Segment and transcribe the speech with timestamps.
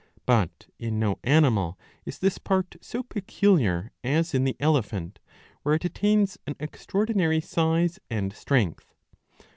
[0.25, 5.19] But in no animal is this part so peculiar as in the elephant,
[5.61, 8.95] where it attains an extraordinary size and strength.